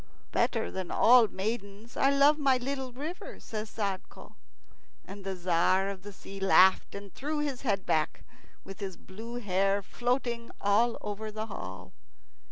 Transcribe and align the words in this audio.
"Better 0.31 0.71
than 0.71 0.89
all 0.89 1.27
maidens 1.27 1.95
I 1.95 2.09
love 2.09 2.39
my 2.39 2.57
little 2.57 2.91
river," 2.91 3.39
says 3.39 3.69
Sadko; 3.69 4.33
and 5.05 5.23
the 5.23 5.35
Tzar 5.35 5.89
of 5.89 6.01
the 6.01 6.11
Sea 6.11 6.39
laughed 6.39 6.95
and 6.95 7.13
threw 7.13 7.37
his 7.37 7.61
head 7.61 7.85
back, 7.85 8.23
with 8.63 8.79
his 8.79 8.97
blue 8.97 9.35
hair 9.35 9.83
floating 9.83 10.49
all 10.59 10.97
over 11.01 11.31
the 11.31 11.45
hall. 11.45 11.93